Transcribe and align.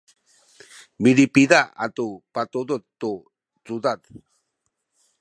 milipida 1.03 1.59
atu 1.85 2.05
patudud 2.33 2.83
tu 2.99 3.11
cudad 3.65 4.01